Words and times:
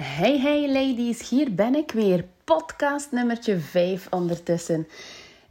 Hey 0.00 0.38
hey 0.38 0.72
ladies, 0.72 1.28
hier 1.28 1.54
ben 1.54 1.74
ik 1.74 1.90
weer. 1.90 2.24
Podcast 2.44 3.12
nummertje 3.12 3.58
5 3.58 4.06
ondertussen. 4.10 4.88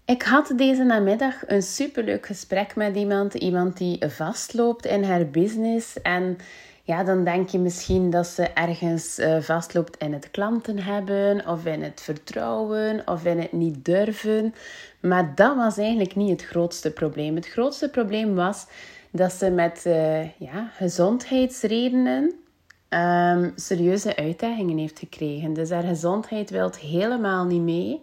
Ik 0.05 0.23
had 0.23 0.53
deze 0.55 0.83
namiddag 0.83 1.47
een 1.47 1.61
superleuk 1.61 2.25
gesprek 2.25 2.75
met 2.75 2.95
iemand. 2.95 3.33
Iemand 3.33 3.77
die 3.77 4.05
vastloopt 4.07 4.85
in 4.85 5.03
haar 5.03 5.29
business. 5.29 6.01
En 6.01 6.37
ja, 6.83 7.03
dan 7.03 7.23
denk 7.23 7.49
je 7.49 7.59
misschien 7.59 8.09
dat 8.09 8.27
ze 8.27 8.43
ergens 8.43 9.19
uh, 9.19 9.41
vastloopt 9.41 9.97
in 9.97 10.13
het 10.13 10.31
klanten 10.31 10.79
hebben. 10.79 11.47
Of 11.47 11.65
in 11.65 11.83
het 11.83 12.01
vertrouwen. 12.01 13.01
Of 13.05 13.25
in 13.25 13.39
het 13.39 13.51
niet 13.51 13.85
durven. 13.85 14.53
Maar 14.99 15.35
dat 15.35 15.55
was 15.55 15.77
eigenlijk 15.77 16.15
niet 16.15 16.29
het 16.29 16.49
grootste 16.49 16.91
probleem. 16.91 17.35
Het 17.35 17.47
grootste 17.47 17.89
probleem 17.89 18.35
was 18.35 18.65
dat 19.11 19.31
ze 19.31 19.49
met 19.49 19.83
uh, 19.87 20.23
ja, 20.23 20.71
gezondheidsredenen 20.73 22.45
um, 22.89 23.51
serieuze 23.55 24.15
uitdagingen 24.15 24.77
heeft 24.77 24.99
gekregen. 24.99 25.53
Dus 25.53 25.69
haar 25.69 25.83
gezondheid 25.83 26.49
wil 26.49 26.71
helemaal 26.79 27.45
niet 27.45 27.61
mee. 27.61 28.01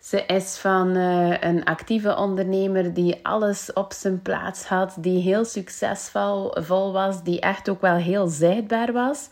Ze 0.00 0.24
is 0.26 0.56
van 0.56 0.96
uh, 0.96 1.40
een 1.40 1.64
actieve 1.64 2.16
ondernemer 2.16 2.94
die 2.94 3.18
alles 3.22 3.72
op 3.72 3.92
zijn 3.92 4.22
plaats 4.22 4.64
had, 4.64 4.96
die 4.98 5.22
heel 5.22 5.44
succesvol 5.44 6.56
vol 6.60 6.92
was, 6.92 7.22
die 7.22 7.40
echt 7.40 7.68
ook 7.68 7.80
wel 7.80 7.96
heel 7.96 8.26
zichtbaar 8.26 8.92
was, 8.92 9.28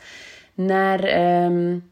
naar 0.54 1.00
um, 1.44 1.90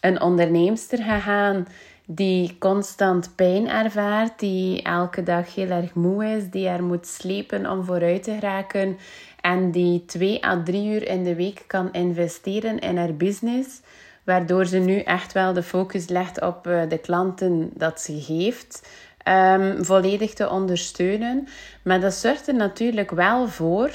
een 0.00 0.20
onderneemster 0.20 0.98
gegaan 0.98 1.66
die 2.06 2.56
constant 2.58 3.32
pijn 3.34 3.68
ervaart, 3.68 4.38
die 4.38 4.82
elke 4.82 5.22
dag 5.22 5.54
heel 5.54 5.70
erg 5.70 5.94
moe 5.94 6.24
is, 6.24 6.50
die 6.50 6.68
er 6.68 6.82
moet 6.82 7.06
slepen 7.06 7.70
om 7.70 7.84
vooruit 7.84 8.22
te 8.22 8.32
geraken 8.32 8.98
en 9.44 9.70
die 9.70 10.04
twee 10.04 10.44
à 10.44 10.62
drie 10.64 10.94
uur 10.94 11.08
in 11.08 11.24
de 11.24 11.34
week 11.34 11.64
kan 11.66 11.92
investeren 11.92 12.78
in 12.78 12.96
haar 12.96 13.14
business, 13.14 13.80
waardoor 14.24 14.66
ze 14.66 14.78
nu 14.78 14.98
echt 14.98 15.32
wel 15.32 15.52
de 15.52 15.62
focus 15.62 16.08
legt 16.08 16.40
op 16.40 16.66
eh, 16.66 16.88
de 16.88 16.98
klanten 16.98 17.70
dat 17.74 18.00
ze 18.00 18.20
geeft, 18.20 18.88
um, 19.28 19.84
volledig 19.84 20.34
te 20.34 20.50
ondersteunen. 20.50 21.48
Maar 21.82 22.00
dat 22.00 22.14
zorgt 22.14 22.48
er 22.48 22.54
natuurlijk 22.54 23.10
wel 23.10 23.48
voor 23.48 23.92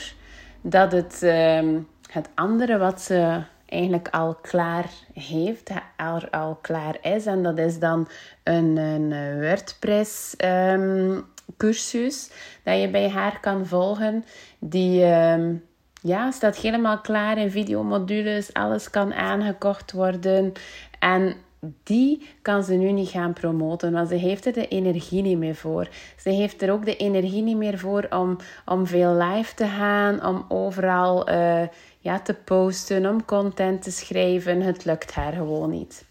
dat 0.62 0.92
het, 0.92 1.22
um, 1.24 1.88
het 2.12 2.30
andere 2.36 2.78
wat 2.78 3.02
ze 3.02 3.42
eigenlijk 3.66 4.08
al 4.08 4.36
klaar 4.42 4.90
heeft, 5.14 5.72
al, 5.98 6.30
al 6.30 6.58
klaar 6.62 6.98
is. 7.02 7.26
En 7.26 7.44
dat 7.44 7.58
is 7.58 7.80
dan 7.80 8.08
een, 8.44 8.78
een 8.78 9.40
WordPress 9.40 10.36
um, 10.46 11.26
cursus 11.58 12.32
dat 12.64 12.82
je 12.82 12.90
bij 12.90 13.10
haar 13.10 13.40
kan 13.40 13.66
volgen. 13.66 14.26
Die 14.60 15.06
um, 15.06 15.64
ja, 16.02 16.32
staat 16.32 16.58
helemaal 16.58 17.00
klaar 17.00 17.38
in 17.38 17.52
videomodules. 17.52 18.54
Alles 18.54 18.90
kan 18.90 19.14
aangekocht 19.14 19.92
worden. 19.92 20.54
En 21.00 21.36
die 21.84 22.28
kan 22.42 22.64
ze 22.64 22.74
nu 22.74 22.92
niet 22.92 23.10
gaan 23.10 23.34
promoten, 23.34 23.92
want 23.92 24.10
ze 24.10 24.16
heeft 24.16 24.46
er 24.46 24.54
de 24.54 24.68
energie 24.68 25.22
niet 25.22 25.38
meer 25.38 25.56
voor. 25.56 25.90
Ze 26.18 26.30
heeft 26.30 26.62
er 26.62 26.72
ook 26.72 26.86
de 26.86 26.96
energie 26.96 27.42
niet 27.42 27.58
meer 27.58 27.80
voor 27.80 28.08
om, 28.10 28.38
om 28.66 28.88
veel 28.88 29.14
live 29.14 29.56
te 29.56 29.66
gaan, 29.66 30.26
om 30.26 30.46
overal 30.48 31.30
uh, 31.30 31.68
ja, 32.00 32.20
te 32.20 32.34
posten, 32.34 33.06
om 33.06 33.26
content 33.26 33.82
te 33.82 33.92
schrijven. 33.92 34.62
Het 34.62 34.86
lukt 34.86 35.14
haar 35.14 35.34
gewoon 35.34 35.70
niet. 35.70 36.06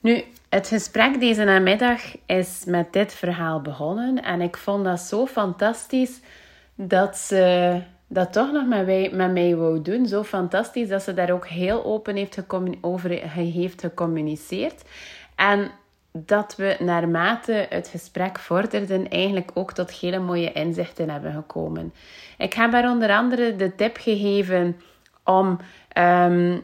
Nu, 0.00 0.24
het 0.54 0.68
gesprek 0.68 1.20
deze 1.20 1.44
namiddag 1.44 2.00
is 2.26 2.64
met 2.66 2.92
dit 2.92 3.14
verhaal 3.14 3.60
begonnen. 3.60 4.22
En 4.22 4.40
ik 4.40 4.56
vond 4.56 4.84
dat 4.84 5.00
zo 5.00 5.26
fantastisch 5.26 6.20
dat 6.74 7.16
ze 7.16 7.80
dat 8.06 8.32
toch 8.32 8.52
nog 8.52 8.66
met, 8.66 8.84
wij, 8.84 9.10
met 9.12 9.32
mij 9.32 9.56
wou 9.56 9.82
doen. 9.82 10.06
Zo 10.06 10.22
fantastisch 10.22 10.88
dat 10.88 11.02
ze 11.02 11.14
daar 11.14 11.30
ook 11.30 11.46
heel 11.46 11.84
open 11.84 12.16
heeft 12.16 12.44
over 12.80 13.10
heeft 13.28 13.80
gecommuniceerd. 13.80 14.82
En 15.34 15.70
dat 16.12 16.56
we 16.56 16.76
naarmate 16.78 17.66
het 17.68 17.88
gesprek 17.88 18.38
vorderden 18.38 19.08
eigenlijk 19.08 19.50
ook 19.54 19.72
tot 19.72 19.90
hele 19.90 20.18
mooie 20.18 20.52
inzichten 20.52 21.10
hebben 21.10 21.32
gekomen. 21.32 21.92
Ik 22.38 22.52
heb 22.52 22.72
haar 22.72 22.90
onder 22.90 23.10
andere 23.10 23.56
de 23.56 23.74
tip 23.74 23.96
gegeven 23.96 24.80
om 25.24 25.58
um, 25.98 26.62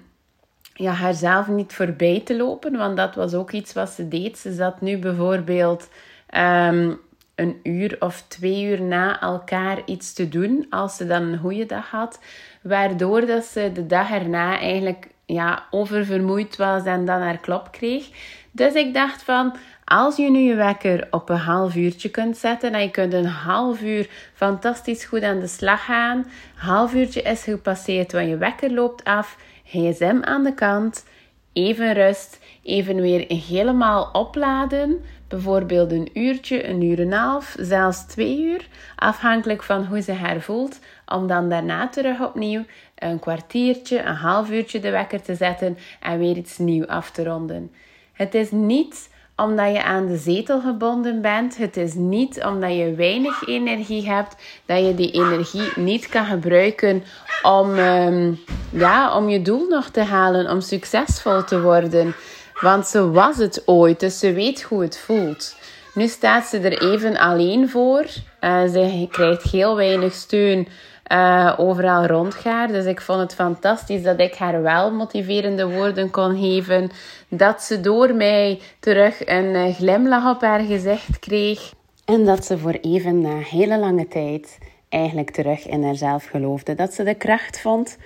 ja, 0.78 0.92
haarzelf 0.92 1.48
niet 1.48 1.72
voorbij 1.72 2.20
te 2.24 2.36
lopen, 2.36 2.76
want 2.76 2.96
dat 2.96 3.14
was 3.14 3.34
ook 3.34 3.50
iets 3.50 3.72
wat 3.72 3.90
ze 3.90 4.08
deed. 4.08 4.38
Ze 4.38 4.52
zat 4.52 4.80
nu 4.80 4.98
bijvoorbeeld 4.98 5.88
um, 6.36 7.00
een 7.34 7.60
uur 7.62 7.96
of 7.98 8.24
twee 8.28 8.64
uur 8.64 8.82
na 8.82 9.20
elkaar 9.20 9.82
iets 9.86 10.12
te 10.12 10.28
doen, 10.28 10.66
als 10.70 10.96
ze 10.96 11.06
dan 11.06 11.22
een 11.22 11.38
goede 11.38 11.66
dag 11.66 11.90
had, 11.90 12.20
waardoor 12.62 13.26
dat 13.26 13.44
ze 13.44 13.70
de 13.74 13.86
dag 13.86 14.10
erna 14.10 14.58
eigenlijk 14.58 15.08
ja, 15.26 15.64
oververmoeid 15.70 16.56
was 16.56 16.84
en 16.84 17.04
dan 17.04 17.20
haar 17.20 17.38
klop 17.38 17.72
kreeg. 17.72 18.08
Dus 18.50 18.74
ik 18.74 18.94
dacht 18.94 19.22
van, 19.22 19.56
als 19.84 20.16
je 20.16 20.30
nu 20.30 20.38
je 20.38 20.54
wekker 20.54 21.06
op 21.10 21.28
een 21.28 21.36
half 21.36 21.74
uurtje 21.74 22.10
kunt 22.10 22.36
zetten 22.36 22.72
en 22.72 22.82
je 22.82 22.90
kunt 22.90 23.12
een 23.12 23.26
half 23.26 23.82
uur 23.82 24.08
fantastisch 24.34 25.04
goed 25.04 25.22
aan 25.22 25.40
de 25.40 25.46
slag 25.46 25.84
gaan, 25.84 26.26
half 26.56 26.94
uurtje 26.94 27.22
is 27.22 27.42
gepasseerd, 27.42 28.12
want 28.12 28.28
je 28.28 28.36
wekker 28.36 28.72
loopt 28.72 29.04
af, 29.04 29.36
gsm 29.68 30.18
aan 30.20 30.44
de 30.44 30.54
kant, 30.54 31.04
even 31.52 31.92
rust, 31.92 32.38
even 32.62 33.00
weer 33.00 33.24
helemaal 33.48 34.08
opladen. 34.12 35.04
Bijvoorbeeld 35.28 35.92
een 35.92 36.10
uurtje, 36.12 36.68
een 36.68 36.82
uur 36.82 37.00
en 37.00 37.06
een 37.06 37.12
half, 37.12 37.56
zelfs 37.60 38.06
twee 38.06 38.42
uur, 38.42 38.68
afhankelijk 38.96 39.62
van 39.62 39.84
hoe 39.84 40.00
ze 40.00 40.12
haar 40.12 40.40
voelt, 40.40 40.78
om 41.06 41.26
dan 41.26 41.48
daarna 41.48 41.88
terug 41.88 42.20
opnieuw 42.20 42.64
een 42.94 43.18
kwartiertje, 43.18 44.02
een 44.02 44.14
half 44.14 44.50
uurtje 44.50 44.80
de 44.80 44.90
wekker 44.90 45.22
te 45.22 45.34
zetten 45.34 45.78
en 46.00 46.18
weer 46.18 46.36
iets 46.36 46.58
nieuws 46.58 46.86
af 46.86 47.10
te 47.10 47.24
ronden. 47.24 47.70
Het 48.12 48.34
is 48.34 48.50
niet 48.50 49.10
omdat 49.42 49.72
je 49.72 49.82
aan 49.82 50.06
de 50.06 50.16
zetel 50.16 50.60
gebonden 50.60 51.20
bent. 51.20 51.56
Het 51.56 51.76
is 51.76 51.94
niet 51.94 52.44
omdat 52.44 52.76
je 52.76 52.94
weinig 52.94 53.46
energie 53.46 54.08
hebt 54.08 54.36
dat 54.66 54.84
je 54.86 54.94
die 54.94 55.10
energie 55.10 55.72
niet 55.76 56.08
kan 56.08 56.24
gebruiken 56.24 57.02
om, 57.42 57.78
um, 57.78 58.38
ja, 58.70 59.16
om 59.16 59.28
je 59.28 59.42
doel 59.42 59.68
nog 59.68 59.88
te 59.88 60.02
halen, 60.02 60.50
om 60.50 60.60
succesvol 60.60 61.44
te 61.44 61.60
worden. 61.60 62.14
Want 62.60 62.86
ze 62.86 63.10
was 63.10 63.36
het 63.36 63.62
ooit, 63.66 64.00
dus 64.00 64.18
ze 64.18 64.32
weet 64.32 64.62
hoe 64.62 64.82
het 64.82 64.98
voelt. 64.98 65.56
Nu 65.94 66.06
staat 66.06 66.46
ze 66.46 66.58
er 66.58 66.92
even 66.92 67.16
alleen 67.16 67.68
voor. 67.68 68.04
Uh, 68.40 68.62
ze 68.62 69.06
krijgt 69.10 69.42
heel 69.42 69.76
weinig 69.76 70.12
steun 70.12 70.68
uh, 71.12 71.54
overal 71.56 72.06
rondgaat. 72.06 72.68
Dus 72.68 72.84
ik 72.84 73.00
vond 73.00 73.20
het 73.20 73.34
fantastisch 73.34 74.02
dat 74.02 74.20
ik 74.20 74.34
haar 74.34 74.62
wel 74.62 74.92
motiverende 74.92 75.68
woorden 75.68 76.10
kon 76.10 76.38
geven. 76.38 76.90
Dat 77.28 77.62
ze 77.62 77.80
door 77.80 78.14
mij 78.14 78.60
terug 78.80 79.26
een 79.26 79.54
uh, 79.54 79.74
glimlach 79.74 80.34
op 80.34 80.40
haar 80.40 80.60
gezicht 80.60 81.18
kreeg. 81.18 81.72
En 82.04 82.24
dat 82.24 82.44
ze 82.44 82.58
voor 82.58 82.78
even 82.80 83.20
na 83.20 83.38
hele 83.38 83.78
lange 83.78 84.08
tijd 84.08 84.58
eigenlijk 84.88 85.30
terug 85.30 85.66
in 85.66 85.84
haarzelf 85.84 86.24
geloofde. 86.24 86.74
Dat 86.74 86.92
ze 86.92 87.02
de 87.02 87.14
kracht 87.14 87.60
vond 87.60 87.98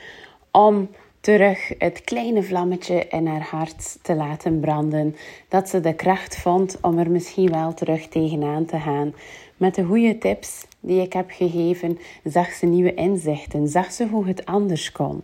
om 0.51 0.89
terug 1.21 1.73
het 1.79 2.01
kleine 2.05 2.43
vlammetje 2.43 3.07
in 3.09 3.27
haar 3.27 3.47
hart 3.51 3.99
te 4.03 4.15
laten 4.15 4.61
branden. 4.61 5.17
Dat 5.49 5.69
ze 5.69 5.81
de 5.81 5.95
kracht 5.95 6.37
vond 6.37 6.79
om 6.81 6.99
er 6.99 7.11
misschien 7.11 7.51
wel 7.51 7.75
terug 7.75 8.09
tegenaan 8.09 8.65
te 8.65 8.79
gaan. 8.79 9.15
Met 9.57 9.75
de 9.75 9.83
goede 9.83 10.19
tips 10.19 10.67
die 10.83 11.01
ik 11.01 11.13
heb 11.13 11.31
gegeven, 11.31 11.99
zag 12.25 12.53
ze 12.53 12.67
nieuwe 12.67 12.95
inzichten, 12.95 13.69
zag 13.69 13.93
ze 13.93 14.07
hoe 14.07 14.27
het 14.27 14.47
anders 14.47 14.93
kon. 14.93 15.23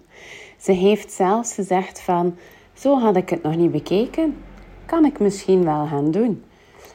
Ze 0.60 0.72
heeft 0.72 1.12
zelfs 1.12 1.54
gezegd 1.54 2.00
van, 2.00 2.36
zo 2.72 2.98
had 2.98 3.16
ik 3.16 3.28
het 3.28 3.42
nog 3.42 3.56
niet 3.56 3.70
bekeken, 3.70 4.36
kan 4.86 5.04
ik 5.04 5.18
misschien 5.18 5.64
wel 5.64 5.86
gaan 5.86 6.10
doen. 6.10 6.44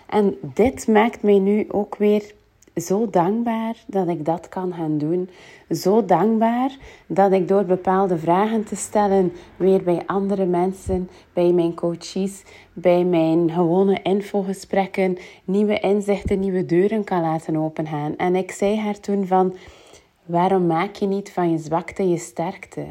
En 0.10 0.38
dit 0.42 0.88
maakt 0.88 1.24
mij 1.24 1.40
nu 1.40 1.66
ook 1.70 1.96
weer 1.96 2.34
zo 2.76 3.10
dankbaar 3.10 3.76
dat 3.88 4.08
ik 4.08 4.26
dat 4.26 4.50
kan 4.50 4.74
gaan 4.74 4.98
doen. 4.98 5.30
Zo 5.70 6.06
dankbaar 6.06 6.78
dat 7.08 7.32
ik 7.32 7.48
door 7.48 7.66
bepaalde 7.66 8.18
vragen 8.18 8.64
te 8.64 8.76
stellen 8.76 9.34
weer 9.56 9.84
bij 9.84 10.04
andere 10.06 10.46
mensen, 10.46 11.10
bij 11.34 11.52
mijn 11.52 11.74
coaches, 11.74 12.44
bij 12.74 13.04
mijn 13.04 13.52
gewone 13.52 14.02
infogesprekken, 14.02 15.18
nieuwe 15.46 15.80
inzichten, 15.80 16.40
nieuwe 16.40 16.66
deuren 16.66 17.04
kan 17.04 17.22
laten 17.22 17.58
opengaan. 17.58 18.18
En 18.18 18.36
ik 18.36 18.52
zei 18.52 18.78
haar 18.78 19.00
toen 19.00 19.28
van, 19.28 19.54
waarom 20.26 20.66
maak 20.68 20.96
je 20.96 21.06
niet 21.06 21.32
van 21.32 21.52
je 21.52 21.58
zwakte 21.58 22.10
je 22.10 22.18
sterkte? 22.18 22.86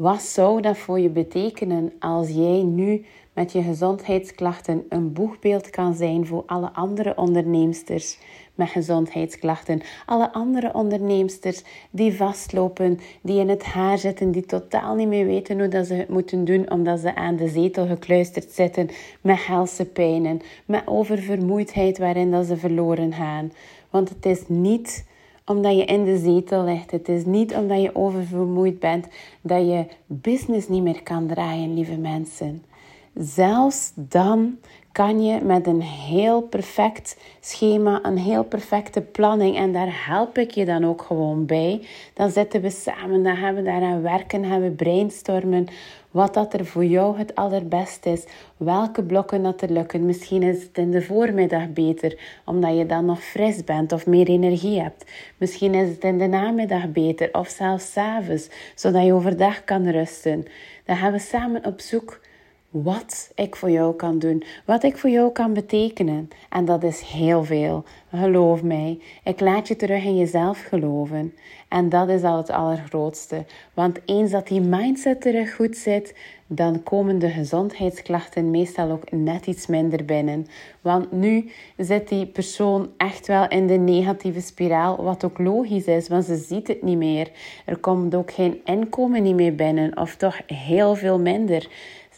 Wat 0.00 0.22
zou 0.22 0.60
dat 0.60 0.78
voor 0.78 1.00
je 1.00 1.08
betekenen 1.08 1.92
als 1.98 2.28
jij 2.28 2.62
nu 2.62 3.04
met 3.32 3.52
je 3.52 3.62
gezondheidsklachten 3.62 4.84
een 4.88 5.12
boegbeeld 5.12 5.70
kan 5.70 5.94
zijn 5.94 6.26
voor 6.26 6.42
alle 6.46 6.72
andere 6.72 7.16
onderneemsters 7.16 8.18
met 8.54 8.68
gezondheidsklachten, 8.68 9.80
alle 10.06 10.32
andere 10.32 10.74
onderneemsters 10.74 11.62
die 11.90 12.16
vastlopen, 12.16 12.98
die 13.22 13.40
in 13.40 13.48
het 13.48 13.62
haar 13.62 13.98
zitten, 13.98 14.30
die 14.30 14.46
totaal 14.46 14.94
niet 14.94 15.08
meer 15.08 15.26
weten 15.26 15.58
hoe 15.58 15.68
dat 15.68 15.86
ze 15.86 15.94
het 15.94 16.08
moeten 16.08 16.44
doen 16.44 16.70
omdat 16.70 17.00
ze 17.00 17.14
aan 17.14 17.36
de 17.36 17.48
zetel 17.48 17.86
gekluisterd 17.86 18.50
zitten 18.50 18.88
met 19.20 19.46
helse 19.46 19.84
pijnen, 19.84 20.40
met 20.64 20.82
oververmoeidheid 20.86 21.98
waarin 21.98 22.30
dat 22.30 22.46
ze 22.46 22.56
verloren 22.56 23.12
gaan. 23.12 23.52
Want 23.90 24.08
het 24.08 24.26
is 24.26 24.42
niet 24.48 25.08
omdat 25.44 25.76
je 25.76 25.84
in 25.84 26.04
de 26.04 26.18
zetel 26.18 26.64
ligt. 26.64 26.90
Het 26.90 27.08
is 27.08 27.24
niet 27.24 27.54
omdat 27.54 27.82
je 27.82 27.94
oververmoeid 27.94 28.78
bent 28.78 29.06
dat 29.40 29.66
je 29.66 29.86
business 30.06 30.68
niet 30.68 30.82
meer 30.82 31.02
kan 31.02 31.26
draaien, 31.26 31.74
lieve 31.74 31.96
mensen. 31.96 32.62
Zelfs 33.14 33.92
dan 33.94 34.58
kan 35.00 35.22
je 35.22 35.40
met 35.44 35.66
een 35.66 35.82
heel 35.82 36.40
perfect 36.40 37.16
schema, 37.40 38.00
een 38.02 38.18
heel 38.18 38.44
perfecte 38.44 39.00
planning, 39.00 39.56
en 39.56 39.72
daar 39.72 40.06
help 40.06 40.38
ik 40.38 40.50
je 40.50 40.64
dan 40.64 40.84
ook 40.84 41.02
gewoon 41.02 41.46
bij. 41.46 41.86
Dan 42.14 42.30
zitten 42.30 42.60
we 42.60 42.70
samen, 42.70 43.22
dan 43.22 43.36
gaan 43.36 43.54
we 43.54 43.62
daaraan 43.62 44.02
werken, 44.02 44.44
gaan 44.44 44.62
we 44.62 44.70
brainstormen 44.70 45.66
wat 46.10 46.34
dat 46.34 46.54
er 46.54 46.66
voor 46.66 46.84
jou 46.84 47.18
het 47.18 47.34
allerbest 47.34 48.06
is, 48.06 48.24
welke 48.56 49.02
blokken 49.02 49.42
dat 49.42 49.62
er 49.62 49.72
lukken. 49.72 50.06
Misschien 50.06 50.42
is 50.42 50.62
het 50.62 50.78
in 50.78 50.90
de 50.90 51.02
voormiddag 51.02 51.72
beter, 51.72 52.18
omdat 52.44 52.76
je 52.76 52.86
dan 52.86 53.04
nog 53.04 53.22
fris 53.22 53.64
bent 53.64 53.92
of 53.92 54.06
meer 54.06 54.26
energie 54.26 54.80
hebt. 54.80 55.04
Misschien 55.36 55.74
is 55.74 55.88
het 55.88 56.04
in 56.04 56.18
de 56.18 56.26
namiddag 56.26 56.92
beter 56.92 57.28
of 57.32 57.48
zelfs 57.48 57.92
s 57.92 57.96
avonds, 57.96 58.48
zodat 58.74 59.04
je 59.04 59.12
overdag 59.12 59.64
kan 59.64 59.88
rusten. 59.88 60.44
Dan 60.84 60.96
gaan 60.96 61.12
we 61.12 61.18
samen 61.18 61.64
op 61.64 61.80
zoek 61.80 62.20
wat 62.70 63.30
ik 63.34 63.56
voor 63.56 63.70
jou 63.70 63.94
kan 63.94 64.18
doen, 64.18 64.44
wat 64.64 64.82
ik 64.82 64.96
voor 64.96 65.10
jou 65.10 65.32
kan 65.32 65.52
betekenen. 65.52 66.28
En 66.48 66.64
dat 66.64 66.82
is 66.82 67.00
heel 67.00 67.44
veel. 67.44 67.84
Geloof 68.14 68.62
mij, 68.62 68.98
ik 69.24 69.40
laat 69.40 69.68
je 69.68 69.76
terug 69.76 70.04
in 70.04 70.16
jezelf 70.16 70.62
geloven. 70.62 71.34
En 71.68 71.88
dat 71.88 72.08
is 72.08 72.22
al 72.22 72.36
het 72.36 72.50
allergrootste. 72.50 73.44
Want 73.74 73.98
eens 74.04 74.30
dat 74.30 74.48
die 74.48 74.60
mindset 74.60 75.20
terug 75.20 75.54
goed 75.54 75.76
zit, 75.76 76.14
dan 76.46 76.82
komen 76.82 77.18
de 77.18 77.28
gezondheidsklachten 77.28 78.50
meestal 78.50 78.90
ook 78.90 79.10
net 79.10 79.46
iets 79.46 79.66
minder 79.66 80.04
binnen. 80.04 80.46
Want 80.80 81.12
nu 81.12 81.50
zit 81.76 82.08
die 82.08 82.26
persoon 82.26 82.90
echt 82.96 83.26
wel 83.26 83.48
in 83.48 83.66
de 83.66 83.74
negatieve 83.74 84.40
spiraal, 84.40 85.02
wat 85.04 85.24
ook 85.24 85.38
logisch 85.38 85.84
is, 85.84 86.08
want 86.08 86.24
ze 86.24 86.36
ziet 86.36 86.68
het 86.68 86.82
niet 86.82 86.96
meer. 86.96 87.30
Er 87.64 87.76
komt 87.76 88.14
ook 88.14 88.32
geen 88.32 88.60
inkomen 88.64 89.22
niet 89.22 89.34
meer 89.34 89.54
binnen, 89.54 89.96
of 89.96 90.16
toch 90.16 90.40
heel 90.46 90.94
veel 90.94 91.18
minder. 91.18 91.68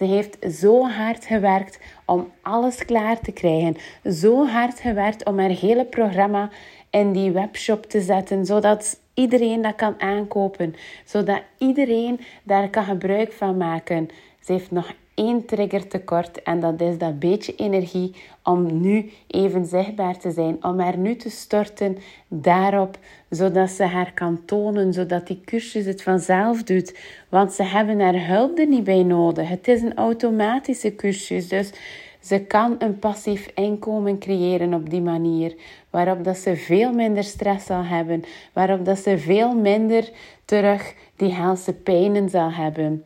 Ze 0.03 0.09
heeft 0.09 0.37
zo 0.59 0.87
hard 0.89 1.25
gewerkt 1.25 1.79
om 2.05 2.33
alles 2.41 2.85
klaar 2.85 3.21
te 3.21 3.33
krijgen. 3.33 3.77
Zo 4.13 4.47
hard 4.47 4.81
gewerkt 4.81 5.25
om 5.25 5.39
haar 5.39 5.51
hele 5.51 5.85
programma 5.85 6.51
in 6.91 7.13
die 7.13 7.31
webshop 7.31 7.87
te 7.87 8.01
zetten, 8.01 8.47
zodat 8.47 9.01
iedereen 9.15 9.63
dat 9.63 9.75
kan 9.75 10.01
aankopen, 10.01 10.75
zodat 11.05 11.43
iedereen 11.59 12.21
daar 12.43 12.69
kan 12.69 12.85
gebruik 12.85 13.33
van 13.33 13.57
maken. 13.57 14.09
Ze 14.41 14.53
heeft 14.53 14.71
nog 14.71 14.93
één 15.15 15.45
trigger 15.47 15.89
tekort 15.89 16.43
en 16.43 16.61
dat 16.61 16.81
is 16.81 16.99
dat 16.99 17.19
beetje 17.19 17.55
energie 17.55 18.15
om 18.43 18.81
nu 18.81 19.11
even 19.27 19.67
zichtbaar 19.67 20.19
te 20.19 20.31
zijn, 20.31 20.65
om 20.65 20.81
haar 20.81 20.99
nu 20.99 21.17
te 21.17 21.31
storten 21.31 21.99
daarop, 22.29 22.99
zodat 23.31 23.71
ze 23.71 23.85
haar 23.85 24.13
kan 24.13 24.45
tonen, 24.45 24.93
zodat 24.93 25.27
die 25.27 25.41
cursus 25.45 25.85
het 25.85 26.03
vanzelf 26.03 26.63
doet. 26.63 26.99
Want 27.29 27.53
ze 27.53 27.63
hebben 27.63 28.01
haar 28.01 28.27
hulp 28.27 28.59
er 28.59 28.67
niet 28.67 28.85
bij 28.85 29.03
nodig. 29.03 29.49
Het 29.49 29.69
is 29.69 29.83
een 29.83 29.97
automatische 29.97 30.95
cursus, 30.95 31.49
dus 31.49 31.73
ze 32.21 32.41
kan 32.41 32.77
een 32.79 32.99
passief 32.99 33.51
inkomen 33.55 34.19
creëren 34.19 34.75
op 34.75 34.91
die 34.91 35.01
manier, 35.01 35.55
waarop 35.91 36.25
dat 36.25 36.37
ze 36.37 36.57
veel 36.57 36.93
minder 36.93 37.25
stress 37.25 37.67
zal 37.67 37.85
hebben, 37.85 38.23
waarop 38.53 38.85
dat 38.85 38.99
ze 38.99 39.19
veel 39.19 39.55
minder 39.55 40.11
terug 40.45 40.95
die 41.17 41.33
helse 41.33 41.73
pijnen 41.73 42.29
zal 42.29 42.53
hebben. 42.53 43.05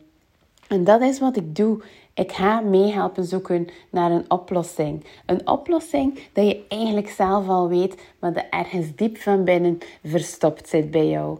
En 0.67 0.83
dat 0.83 1.01
is 1.01 1.19
wat 1.19 1.37
ik 1.37 1.55
doe. 1.55 1.81
Ik 2.13 2.31
ga 2.31 2.59
meehelpen 2.59 3.23
zoeken 3.23 3.67
naar 3.89 4.11
een 4.11 4.31
oplossing. 4.31 5.05
Een 5.25 5.47
oplossing 5.47 6.19
dat 6.33 6.47
je 6.47 6.65
eigenlijk 6.67 7.09
zelf 7.09 7.47
al 7.47 7.67
weet, 7.67 7.95
maar 8.19 8.33
dat 8.33 8.45
ergens 8.49 8.95
diep 8.95 9.17
van 9.17 9.43
binnen 9.43 9.77
verstopt 10.03 10.69
zit 10.69 10.91
bij 10.91 11.07
jou. 11.07 11.37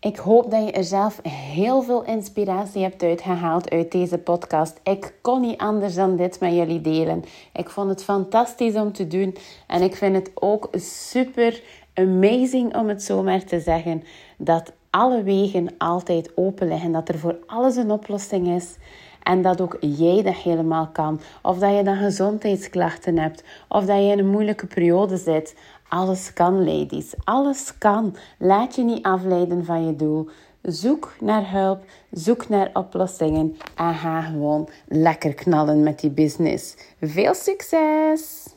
Ik 0.00 0.16
hoop 0.16 0.50
dat 0.50 0.64
je 0.64 0.72
er 0.72 0.84
zelf 0.84 1.20
heel 1.22 1.82
veel 1.82 2.04
inspiratie 2.04 2.82
hebt 2.82 3.02
uitgehaald 3.02 3.70
uit 3.70 3.92
deze 3.92 4.18
podcast. 4.18 4.80
Ik 4.82 5.14
kon 5.20 5.40
niet 5.40 5.58
anders 5.58 5.94
dan 5.94 6.16
dit 6.16 6.40
met 6.40 6.54
jullie 6.54 6.80
delen. 6.80 7.24
Ik 7.52 7.70
vond 7.70 7.88
het 7.88 8.04
fantastisch 8.04 8.74
om 8.74 8.92
te 8.92 9.06
doen 9.06 9.36
en 9.66 9.82
ik 9.82 9.96
vind 9.96 10.14
het 10.14 10.30
ook 10.34 10.68
super 10.80 11.62
amazing 11.94 12.76
om 12.76 12.88
het 12.88 13.02
zo 13.02 13.22
maar 13.22 13.44
te 13.44 13.60
zeggen 13.60 14.02
dat 14.36 14.72
alle 14.96 15.22
wegen 15.22 15.68
altijd 15.78 16.30
open 16.34 16.68
liggen, 16.68 16.92
dat 16.92 17.08
er 17.08 17.18
voor 17.18 17.38
alles 17.46 17.76
een 17.76 17.90
oplossing 17.90 18.48
is. 18.48 18.76
En 19.22 19.42
dat 19.42 19.60
ook 19.60 19.76
jij 19.80 20.22
dat 20.22 20.34
helemaal 20.34 20.88
kan. 20.92 21.20
Of 21.42 21.58
dat 21.58 21.76
je 21.76 21.82
dan 21.82 21.96
gezondheidsklachten 21.96 23.18
hebt. 23.18 23.44
Of 23.68 23.84
dat 23.84 23.96
je 23.96 24.10
in 24.10 24.18
een 24.18 24.30
moeilijke 24.30 24.66
periode 24.66 25.16
zit. 25.16 25.56
Alles 25.88 26.32
kan, 26.32 26.64
ladies. 26.64 27.14
Alles 27.24 27.78
kan. 27.78 28.16
Laat 28.38 28.74
je 28.74 28.82
niet 28.82 29.04
afleiden 29.04 29.64
van 29.64 29.86
je 29.86 29.96
doel. 29.96 30.28
Zoek 30.62 31.14
naar 31.20 31.50
hulp, 31.50 31.84
zoek 32.10 32.48
naar 32.48 32.70
oplossingen 32.72 33.56
en 33.74 33.94
ga 33.94 34.20
gewoon 34.20 34.68
lekker 34.88 35.34
knallen 35.34 35.82
met 35.82 36.00
die 36.00 36.10
business. 36.10 36.76
Veel 37.00 37.34
succes! 37.34 38.54